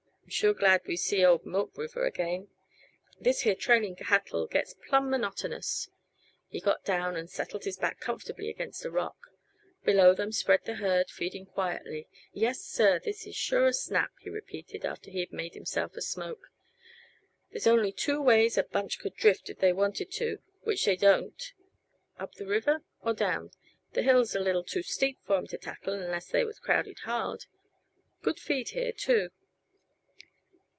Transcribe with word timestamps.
I'm 0.23 0.33
sure 0.33 0.53
glad 0.53 0.85
to 0.85 0.95
see 0.95 1.25
old 1.25 1.45
Milk 1.45 1.77
River 1.77 2.05
again; 2.05 2.47
this 3.19 3.41
here 3.41 3.53
trailing 3.53 3.97
cattle 3.97 4.47
gets 4.47 4.73
plumb 4.87 5.09
monotonous." 5.09 5.89
He 6.47 6.61
got 6.61 6.85
down 6.85 7.17
and 7.17 7.29
settled 7.29 7.65
his 7.65 7.75
back 7.75 7.99
comfortably 7.99 8.49
against 8.49 8.85
a 8.85 8.89
rock. 8.91 9.31
Below 9.83 10.13
them 10.15 10.31
spread 10.31 10.63
the 10.63 10.75
herd, 10.75 11.09
feeding 11.09 11.45
quietly. 11.47 12.07
"Yes, 12.31 12.61
sir, 12.61 12.97
this 13.03 13.27
is 13.27 13.35
sure 13.35 13.67
a 13.67 13.73
snap," 13.73 14.11
he 14.21 14.29
repeated, 14.29 14.85
after 14.85 15.11
he 15.11 15.19
had 15.19 15.33
made 15.33 15.53
himself 15.53 15.97
a 15.97 16.01
smoke. 16.01 16.47
"They's 17.51 17.67
only 17.67 17.91
two 17.91 18.21
ways 18.21 18.57
a 18.57 18.63
bunch 18.63 18.99
could 18.99 19.15
drift 19.15 19.49
if 19.49 19.57
they 19.59 19.73
wanted 19.73 20.13
to 20.13 20.39
which 20.61 20.85
they 20.85 20.95
don't 20.95 21.51
up 22.17 22.35
the 22.35 22.47
river, 22.47 22.85
or 23.01 23.13
down. 23.13 23.51
This 23.91 24.05
hill's 24.05 24.33
a 24.33 24.39
little 24.39 24.63
too 24.63 24.81
steep 24.83 25.19
for 25.25 25.35
'em 25.35 25.47
to 25.47 25.57
tackle 25.57 25.91
unless 25.91 26.29
they 26.29 26.45
was 26.45 26.57
crowded 26.57 26.99
hard. 26.99 27.47
Good 28.21 28.39
feed 28.39 28.69
here, 28.69 28.93
too. 28.93 29.31